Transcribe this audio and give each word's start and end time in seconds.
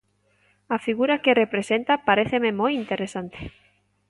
A 0.75 0.77
figura 0.85 1.21
que 1.23 1.37
representa 1.43 2.01
paréceme 2.07 2.51
moi 2.59 2.71
interesante. 2.83 3.39